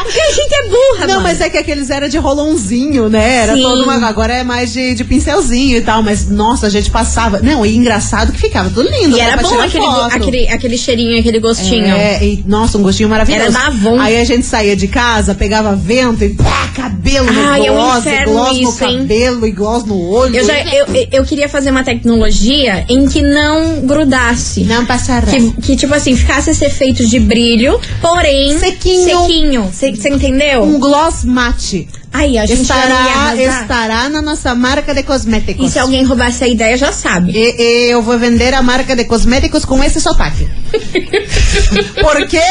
[0.03, 1.21] Porque a gente é burra, Não, mano.
[1.23, 3.43] mas é que aqueles era de rolãozinho, né?
[3.43, 3.61] Era Sim.
[3.61, 3.95] todo uma.
[4.07, 6.01] Agora é mais de, de pincelzinho e tal.
[6.01, 7.39] Mas, nossa, a gente passava.
[7.39, 9.15] Não, e engraçado que ficava tudo lindo.
[9.17, 11.85] E né, era bom aquele, go- aquele, aquele cheirinho, aquele gostinho.
[11.85, 13.43] É, e, nossa, um gostinho maravilhoso.
[13.43, 13.99] Era da Avon.
[13.99, 17.75] Aí a gente saía de casa, pegava vento e pá, cabelo no Ai, é um
[17.75, 18.97] gloss, inferno gloss no isso, hein?
[18.99, 20.28] cabelo, e gloss no olho.
[20.33, 24.63] Eu, já, eu, eu- queria fazer uma tecnologia em que não grudasse.
[24.63, 25.27] Não passará.
[25.27, 28.57] Que, que, tipo assim, ficasse esse efeito de brilho, porém.
[28.57, 29.21] Sequinho.
[29.21, 29.63] Sequinho.
[29.71, 30.63] Você entendeu?
[30.63, 31.87] Um gloss mate.
[32.11, 35.63] Aí, a gente Estará, estará na nossa marca de cosméticos.
[35.67, 37.31] E se alguém roubar essa ideia, já sabe.
[37.35, 40.47] E, e eu vou vender a marca de cosméticos com esse sotaque.
[42.01, 42.41] Porque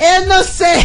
[0.00, 0.76] eu não sei.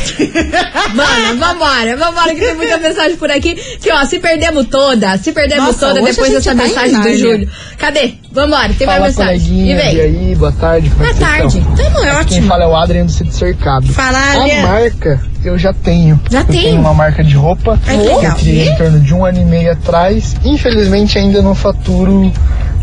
[0.93, 3.55] Mano, vambora, vambora, que tem muita mensagem por aqui.
[3.55, 7.17] Que ó, se perdemos toda, se perdemos Nossa, toda depois dessa tá em mensagem do.
[7.17, 7.49] Júlio.
[7.77, 8.13] Cadê?
[8.31, 9.71] Vambora, tem mais Fala, mensagem.
[9.71, 9.95] E vem.
[9.95, 10.89] E aí, boa tarde.
[10.89, 11.59] Como é Boa tarde.
[11.59, 11.75] estão?
[11.75, 12.47] Tamo, é Aqui Quem ótimo.
[12.47, 13.87] fala é o Adriano do Centro Cercado.
[13.93, 16.19] Fala, A marca eu já tenho.
[16.29, 16.61] Já eu tem?
[16.63, 18.23] tenho uma marca de roupa Ai, que legal.
[18.23, 20.35] eu criei em torno de um ano e meio atrás.
[20.43, 22.31] Infelizmente ainda não faturo um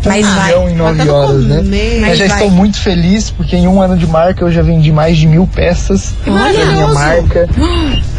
[0.05, 0.45] Mas vai.
[0.47, 1.57] milhão em nove Mas tá horas, né?
[1.57, 2.01] começo.
[2.01, 2.37] Mas já Mas vai.
[2.37, 5.47] estou muito feliz porque em um ano de marca eu já vendi mais de mil
[5.47, 6.13] peças.
[6.23, 6.33] Que A
[6.73, 7.47] minha marca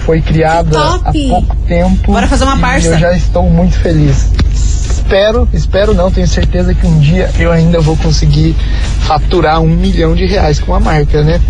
[0.04, 2.12] foi criada há pouco tempo.
[2.12, 2.88] Bora fazer uma parça.
[2.88, 4.30] Eu já estou muito feliz.
[5.06, 8.54] Espero, espero não, tenho certeza que um dia eu ainda vou conseguir
[9.00, 11.40] faturar um milhão de reais com a marca, né?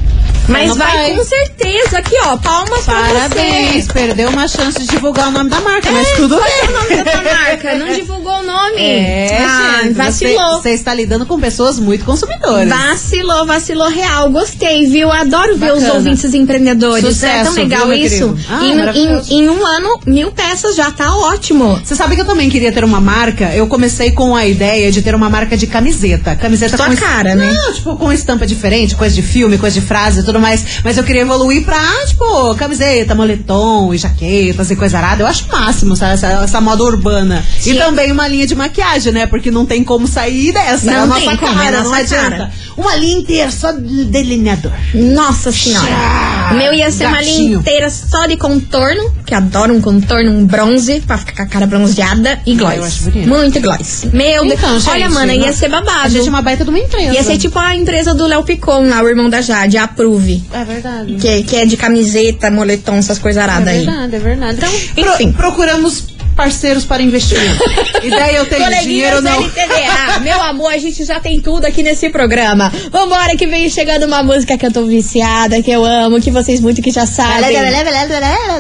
[0.49, 1.15] Mas Não vai, vai.
[1.15, 1.99] com certeza.
[1.99, 3.93] Aqui, ó, palmas pra Parabéns, você.
[3.93, 6.89] perdeu uma chance de divulgar o nome da marca, mas tudo Qual é o nome
[6.89, 7.05] bem.
[7.05, 7.75] da tua marca?
[7.79, 8.77] Não divulgou o nome.
[8.81, 10.55] É, ah, gente, vacilou.
[10.57, 12.69] Você, você está lidando com pessoas muito consumidoras.
[12.69, 14.31] Vacilou, vacilou real.
[14.31, 15.13] Gostei, viu?
[15.13, 15.95] Adoro ver os Bacana.
[15.95, 17.05] ouvintes empreendedores.
[17.23, 18.37] é tão Sucesso, legal viu, isso.
[18.51, 21.79] Ah, em, em- em um ano, mil peças já tá ótimo.
[21.85, 23.42] Você sabe que eu também queria ter uma marca?
[23.47, 26.35] Eu comecei com a ideia de ter uma marca de camiseta.
[26.37, 27.53] Camiseta Sua com cara, né?
[27.53, 30.65] Não, tipo, com estampa diferente, coisa de filme, coisa de frase e tudo mais.
[30.85, 35.23] Mas eu queria evoluir pra, tipo, camiseta, moletom e jaquetas e coisa arada.
[35.23, 36.15] Eu acho o máximo, sabe?
[36.15, 37.45] Essa, essa moda urbana.
[37.59, 37.73] Sim.
[37.75, 39.27] E também uma linha de maquiagem, né?
[39.27, 40.87] Porque não tem como sair dessa.
[40.87, 42.31] Não é a tem nossa como, é cara, não nossa adianta.
[42.31, 42.51] cara.
[42.77, 44.73] Uma linha inteira só de delineador.
[44.95, 46.53] Nossa senhora.
[46.55, 47.59] Meu ia ser uma linha gatinho.
[47.61, 51.67] inteira só de contorno, que adoro um contorno, um bronze, pra ficar com a cara
[51.67, 52.75] bronzeada e gloss.
[52.77, 53.29] eu acho bonito.
[53.33, 54.05] Muito gloss.
[54.13, 54.59] Meu Deus.
[54.59, 56.01] Então, Olha, gente, mana, ia não- ser babado.
[56.05, 57.13] A gente é uma baita de uma empresa.
[57.13, 60.43] Ia ser tipo a empresa do Léo Picon, lá, o irmão da Jade, a Approve.
[60.53, 61.15] É verdade.
[61.15, 63.85] Que, que é de camiseta, moletom, essas coisas É aradas aí.
[63.85, 64.57] verdade, é verdade.
[64.57, 65.33] Então, Pro- enfim.
[65.33, 67.63] procuramos parceiros para investimento.
[68.03, 69.43] e daí eu tenho dinheiro não.
[69.43, 72.73] LTDA, meu amor, a gente já tem tudo aqui nesse programa.
[72.91, 76.61] Vambora que vem chegando uma música que eu tô viciada, que eu amo, que vocês
[76.61, 77.45] muito que já sabem.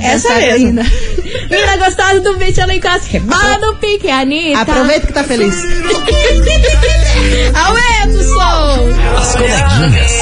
[0.02, 0.66] Essa mesmo.
[1.50, 4.60] Mina gostosa do ela encosta, rebala no pique, Anitta.
[4.60, 5.54] Aproveita que tá feliz.
[7.54, 9.18] Aumenta o som.
[9.18, 10.12] As coleguinhas.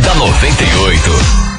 [0.02, 1.49] da 98.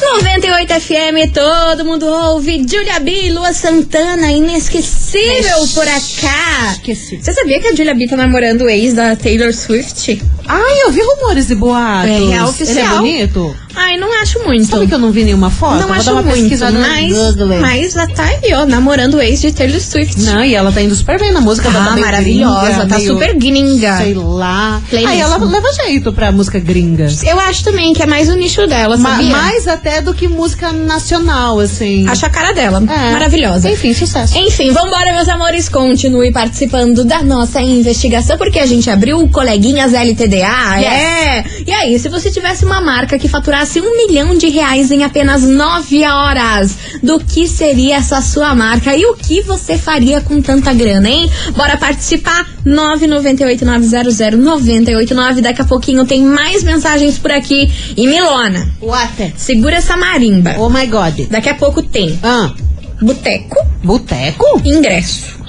[0.00, 2.64] 98 FM, todo mundo ouve.
[2.66, 6.72] Julia B, Lua Santana, inesquecível por acá.
[6.72, 7.18] Esqueci.
[7.22, 10.22] Você sabia que a Julia B tá namorando o ex da Taylor Swift?
[10.46, 12.10] Ai, eu vi rumores e boatos.
[12.10, 12.76] É real oficial.
[13.06, 13.56] Ele é bonito?
[13.74, 14.66] Ai, não acho muito.
[14.66, 15.76] Sabe que eu não vi nenhuma foto?
[15.80, 19.80] Não Vou acho muito, mas, mas ela tá aí, ó, namorando o ex de Taylor
[19.80, 20.20] Swift.
[20.22, 21.68] Não, e ela tá indo super bem na música.
[21.68, 23.96] ela Ah, tá meio maravilhosa, gringa, tá meio, super gringa.
[23.96, 24.80] Sei lá.
[24.88, 25.12] Playlist.
[25.12, 27.06] Aí ela leva jeito pra música gringa.
[27.24, 29.30] Eu acho também que é mais o nicho dela, Ma- sabia?
[29.36, 32.06] mais até do que música nacional, assim.
[32.08, 32.82] Acho a cara dela.
[32.88, 33.12] É.
[33.12, 33.70] Maravilhosa.
[33.70, 34.36] Enfim, sucesso.
[34.36, 35.68] Enfim, vambora, meus amores.
[35.68, 40.80] Continue participando da nossa investigação, porque a gente abriu o Coleguinhas LTDA.
[40.82, 41.44] É.
[41.66, 43.28] E aí, se você tivesse uma marca que
[43.60, 48.96] faturasse um milhão de reais em apenas nove horas, do que seria essa sua marca?
[48.96, 51.30] E o que você faria com tanta grana, hein?
[51.54, 52.46] Bora participar?
[52.64, 55.40] 998-900-989.
[55.42, 57.70] Daqui a pouquinho tem mais mensagens por aqui.
[57.96, 59.34] E Milona, What?
[59.36, 60.54] segura essa marimba.
[60.58, 61.26] Oh my god.
[61.30, 62.52] Daqui a pouco tem Ah,
[63.00, 64.44] boteco, boteco?
[64.64, 65.39] ingresso.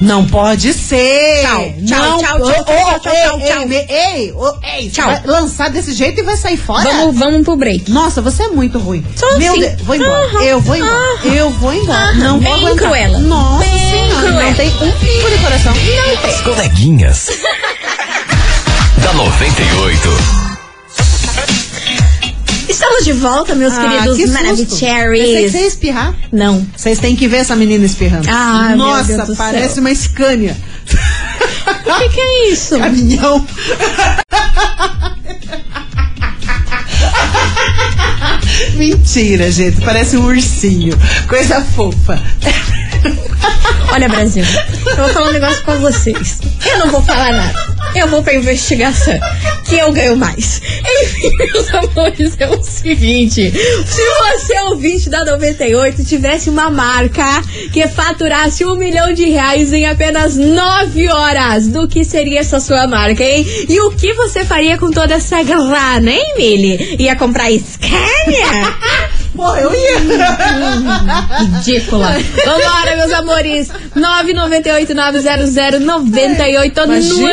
[0.00, 1.42] Não pode ser.
[1.42, 3.68] Tchau, tchau, tchau, tchau, tchau, tchau, ei, tchau, tchau.
[3.70, 4.34] Ei,
[4.78, 5.04] ei, Tchau.
[5.06, 6.82] vai lançar desse jeito e vai sair fora?
[6.84, 7.90] Vamos, vamos pro break.
[7.90, 9.04] Nossa, você é muito ruim.
[9.14, 9.60] Sou Meu assim.
[9.60, 10.24] Deus, vou embora.
[10.26, 10.92] Aham, Eu vou embora.
[10.94, 11.34] aham.
[11.34, 11.98] Eu vou embora.
[11.98, 12.76] Aham, Não vou bem aguentar.
[12.88, 13.18] cruela.
[13.18, 14.42] Nossa Bem senhora, cruela.
[14.42, 15.72] não tem um pingo de coração.
[15.74, 16.30] Não tem.
[16.30, 17.26] As coleguinhas.
[19.02, 20.49] da 98.
[22.70, 24.38] Estamos de volta, meus Ah, queridos que susto.
[24.38, 25.52] Pensei que Maravicheries.
[25.52, 26.14] você ia espirrar.
[26.32, 26.66] Não.
[26.76, 28.28] Vocês têm que ver essa menina espirrando.
[28.30, 29.82] Ah, Nossa, parece céu.
[29.82, 30.56] uma Scania.
[31.86, 32.78] O que, que é isso?
[32.80, 33.44] Caminhão.
[38.76, 39.80] Mentira, gente.
[39.80, 40.96] Parece um ursinho.
[41.28, 42.20] Coisa fofa.
[43.92, 44.44] Olha, Brasil,
[44.86, 46.40] eu vou falar um negócio pra vocês.
[46.64, 47.70] Eu não vou falar nada.
[47.94, 49.18] Eu vou pra investigação,
[49.64, 50.62] que eu ganho mais.
[51.02, 57.86] Enfim, meus amores, é o seguinte: se você, ouvinte da 98, tivesse uma marca que
[57.88, 63.24] faturasse um milhão de reais em apenas nove horas, do que seria essa sua marca,
[63.24, 63.44] hein?
[63.68, 66.96] E o que você faria com toda essa grana, hein, Mili?
[66.98, 69.09] Ia comprar Scania?
[69.40, 69.98] Pô, eu ia.
[71.56, 72.14] Ridícula.
[72.44, 73.70] Vambora, meus amores.
[73.96, 77.30] 998-900-98 Imagina,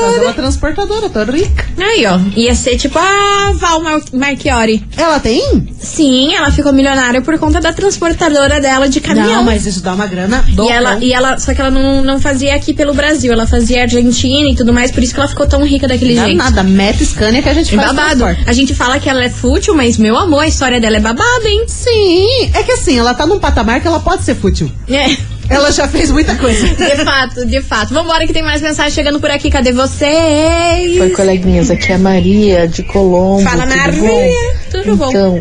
[0.00, 1.66] fazer uma transportadora, tô rica.
[1.78, 2.18] Aí, ó.
[2.34, 4.82] Ia ser tipo a Val Mar Marchiori.
[4.96, 5.68] Ela tem?
[5.78, 9.34] Sim, ela ficou milionária por conta da transportadora dela de caminhão.
[9.36, 12.02] Não, mas isso dá uma grana do E ela, e ela, só que ela não,
[12.02, 15.28] não fazia aqui pelo Brasil, ela fazia Argentina e tudo mais, por isso que ela
[15.28, 16.34] ficou tão rica daquele jeito.
[16.36, 18.20] nada, meta Scania que a gente É faz babado.
[18.20, 18.48] transporte.
[18.48, 21.41] A gente fala que ela é fútil, mas meu amor, a história dela é babado,
[21.66, 24.70] Sim, é que assim, ela tá num patamar que ela pode ser fútil.
[24.88, 25.16] É.
[25.48, 26.66] Ela já fez muita coisa.
[26.74, 27.92] De fato, de fato.
[27.92, 29.50] Vambora que tem mais mensagem chegando por aqui.
[29.50, 31.00] Cadê vocês?
[31.00, 33.42] Oi, coleguinhas, aqui é a Maria de Colombo.
[33.42, 34.00] Fala, tudo Maria.
[34.00, 34.30] bom?
[34.70, 35.08] Tudo bom?
[35.10, 35.40] Então,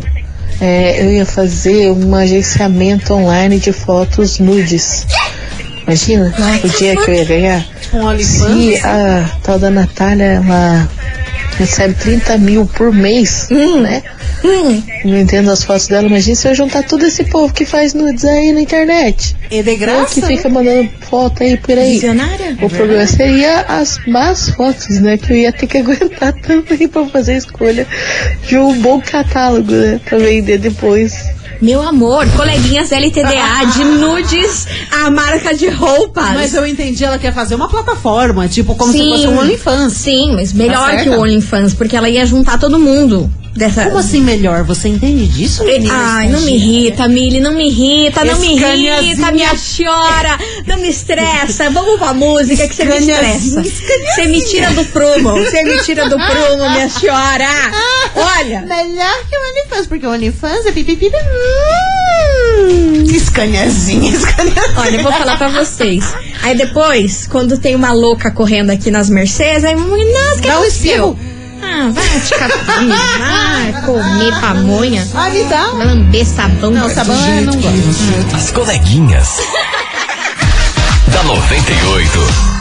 [0.60, 5.06] é, eu ia fazer um agenciamento online de fotos nudes.
[5.88, 6.34] Imagina
[6.64, 7.66] o dia que eu ia ganhar.
[7.94, 10.90] Um Se a tal da Natália, ela
[11.58, 14.04] recebe 30 mil por mês, né?
[15.06, 16.08] Não entendo as fotos dela.
[16.08, 19.36] Imagina se eu juntar todo esse povo que faz nudes aí na internet.
[19.50, 20.20] E de graça.
[20.22, 21.94] que fica mandando foto aí por aí.
[21.94, 22.58] Visionária?
[22.62, 25.18] O problema seria as más fotos, né?
[25.18, 27.88] Que eu ia ter que aguentar também pra fazer a escolha
[28.48, 30.00] de um bom catálogo, né?
[30.06, 31.14] Pra vender depois.
[31.62, 36.34] Meu amor, coleguinhas LTDA de nudes a marca de roupas.
[36.34, 39.10] Mas eu entendi, ela quer fazer uma plataforma, tipo como se Sim.
[39.12, 39.94] fosse um OnlyFans.
[39.94, 41.20] Sim, mas melhor Tá que o.
[41.22, 43.30] OnlyFans, porque ela ia juntar todo mundo.
[43.56, 43.84] Dessa...
[43.86, 44.64] Como assim melhor?
[44.64, 45.94] Você entende disso, menina?
[45.94, 50.90] Ai, não me irrita, Mili, não me irrita, não me irrita, minha chora, não me
[50.90, 51.70] estressa.
[51.70, 53.62] Vamos pra música que você me estressa.
[53.62, 57.46] Você me tira do prumo, você me tira do prumo, minha senhora.
[58.16, 61.12] Olha, Melhor que o OnlyFans, porque o OnlyFans é pipipi.
[62.64, 64.64] Hum, escanezinha, escanezinha.
[64.78, 66.04] olha, eu vou falar pra vocês.
[66.42, 70.62] Aí depois, quando tem uma louca correndo aqui nas Mercedes, aí, nossa, que Dá um
[70.62, 70.68] aconteceu?
[70.68, 71.20] espirro.
[71.74, 72.84] Ah, vai te catar,
[73.74, 75.08] vai comer pamonha.
[75.14, 75.68] Ah, me dá.
[75.68, 76.72] Vai lamber sabão.
[76.72, 78.36] Não, sabão eu não gosto.
[78.36, 79.38] As coleguinhas.
[81.08, 82.52] da 98.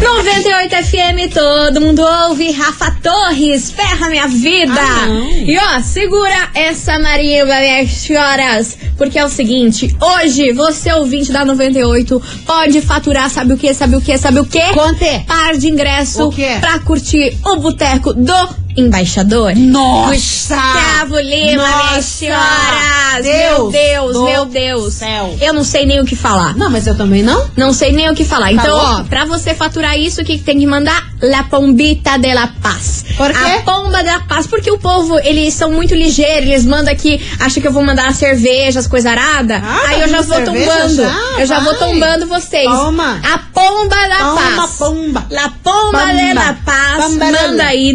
[0.00, 2.50] 98 FM, todo mundo ouve.
[2.52, 4.72] Rafa Torres, ferra minha vida.
[4.78, 5.06] Ah,
[5.46, 8.76] e ó, segura essa marimba, minhas senhoras.
[8.96, 13.96] Porque é o seguinte: hoje, você ouvinte da 98 pode faturar, sabe o que, sabe
[13.96, 14.62] o que, sabe o que?
[14.72, 15.24] Conte.
[15.26, 16.56] Par de ingresso O quê?
[16.60, 19.52] pra curtir o boteco do embaixador.
[19.56, 20.54] Nossa!
[20.56, 22.26] Gustavo Lima, Nossa!
[22.28, 24.94] Paz, meu Deus, meu Deus.
[24.94, 25.36] céu.
[25.40, 26.56] Eu não sei nem o que falar.
[26.56, 27.48] Não, mas eu também não.
[27.56, 28.52] Não sei nem o que falar.
[28.52, 29.04] Então, ó, louco?
[29.08, 31.02] pra você faturar isso, o que tem que mandar?
[31.22, 33.04] La Pombita de la Paz.
[33.16, 33.38] Por quê?
[33.38, 34.46] A pomba da paz.
[34.46, 38.12] Porque o povo, eles são muito ligeiros, eles mandam aqui, acha que eu vou mandar
[38.12, 39.62] cervejas, coisa arada.
[39.64, 40.94] Ah, Aí eu já vou cerveja tombando.
[41.02, 41.14] já?
[41.38, 42.64] eu já vou tombando vocês.
[42.64, 43.20] Toma.
[43.22, 44.70] A pomba da Toma, paz.
[44.78, 45.26] pomba.
[45.30, 46.12] La pomba, Pomba.
[46.12, 47.04] de la paz.
[47.04, 47.48] Pombarela.
[47.48, 47.92] Manda aí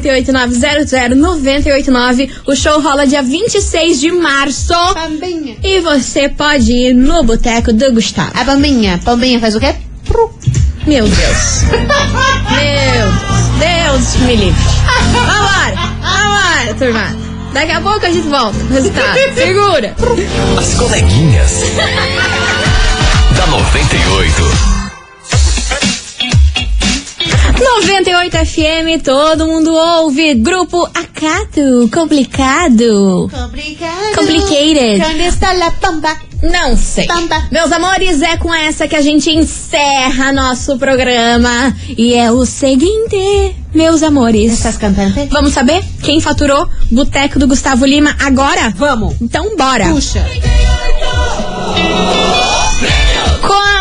[0.00, 2.30] 998-900-989.
[2.46, 4.72] O show rola dia 26 de março.
[5.62, 8.30] E você pode ir no Boteco do Gustavo.
[8.34, 9.00] A pombinha.
[9.04, 9.74] Pombinha faz o quê?
[10.86, 11.62] Meu Deus.
[11.70, 13.14] Meu Deus.
[13.58, 14.60] Deus me livre.
[15.12, 15.76] Vambora.
[16.00, 17.16] Vambora, turma.
[17.52, 19.18] Daqui a pouco a gente volta resultado.
[19.34, 19.94] Segura.
[20.58, 21.52] As coleguinhas.
[23.36, 24.69] da 98.
[27.60, 30.34] 98 FM, todo mundo ouve.
[30.34, 33.28] Grupo Acato, complicado.
[33.30, 34.14] Complicado.
[34.16, 34.98] Complicated.
[36.42, 37.06] Não sei.
[37.06, 37.48] Pamba.
[37.52, 41.76] Meus amores, é com essa que a gente encerra nosso programa.
[41.98, 44.54] E é o seguinte, meus amores.
[44.54, 45.14] Estás cantando?
[45.30, 48.72] Vamos saber quem faturou Boteco do Gustavo Lima agora?
[48.74, 49.16] Vamos.
[49.20, 49.90] Então bora.
[49.90, 50.24] Puxa.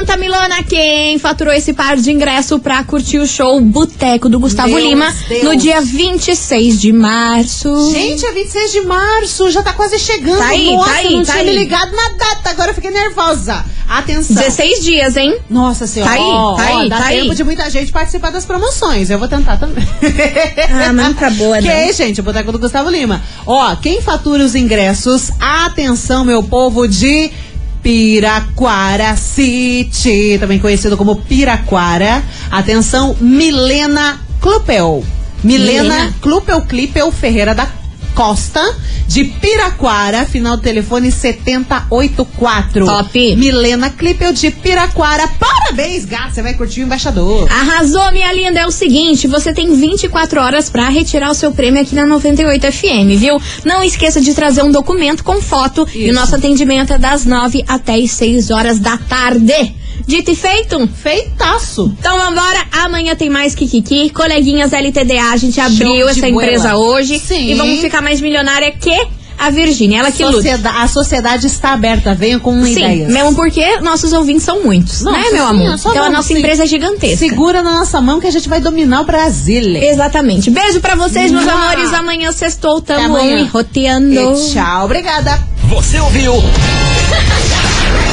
[0.09, 4.69] Conta, Milona, quem faturou esse par de ingresso pra curtir o show Boteco do Gustavo
[4.69, 5.43] Deus, Lima Deus.
[5.43, 7.91] no dia 26 de março?
[7.91, 10.39] Gente, é 26 de março, já tá quase chegando.
[10.39, 11.49] Tá aí, Nossa, tá aí, não tá tinha aí.
[11.51, 13.63] me ligado na data, agora eu fiquei nervosa.
[13.87, 14.35] Atenção.
[14.35, 15.37] 16 dias, hein?
[15.47, 16.11] Nossa senhora.
[16.11, 17.35] Tá aí, ó, tá ó, aí, dá tá tempo aí.
[17.35, 19.11] de muita gente participar das promoções.
[19.11, 19.87] Eu vou tentar também.
[20.71, 21.71] Ah, mas não tá boa, Que não.
[21.73, 23.21] é, gente, o Boteco do Gustavo Lima.
[23.45, 27.31] Ó, quem fatura os ingressos, atenção, meu povo de
[27.81, 32.23] Piraquara City, também conhecido como Piraquara.
[32.51, 35.03] Atenção, Milena Klupel.
[35.43, 36.13] Milena, Milena.
[36.21, 37.78] Klupel Clipel Ferreira da
[38.19, 38.75] Costa,
[39.07, 42.85] de Piraquara, final do telefone 7084.
[42.85, 43.35] Top.
[43.37, 45.25] Milena Clipel de Piraquara.
[45.39, 47.49] Parabéns, gato, você vai curtir o embaixador.
[47.49, 48.59] Arrasou, minha linda.
[48.59, 52.69] É o seguinte, você tem 24 horas pra retirar o seu prêmio aqui na 98
[52.69, 53.41] FM, viu?
[53.63, 56.13] Não esqueça de trazer um documento com foto e o Isso.
[56.13, 59.78] nosso atendimento é das 9 até as 6 horas da tarde.
[60.07, 60.87] Dito e feito?
[60.87, 61.93] Feitaço.
[61.99, 66.43] Então vambora, amanhã tem mais Kikiki, coleguinhas LTDA, a gente abriu essa boela.
[66.43, 67.51] empresa hoje Sim.
[67.51, 70.59] e vamos ficar mais milionária que a Virgínia, ela que luta.
[70.81, 73.09] A sociedade está aberta, venha com Sim, ideias.
[73.09, 75.77] mesmo porque nossos ouvintes são muitos, Nossa né, meu senhora, amor?
[75.79, 76.39] só Então a nossa sim.
[76.39, 77.17] empresa é gigantesca.
[77.17, 79.77] Segura na nossa mão que a gente vai dominar o Brasil.
[79.77, 80.49] Exatamente.
[80.51, 81.53] Beijo pra vocês, meus Mua.
[81.53, 81.93] amores.
[81.93, 84.13] Amanhã sextou, tamo e roteando.
[84.13, 85.39] E tchau, obrigada.
[85.69, 86.33] Você ouviu?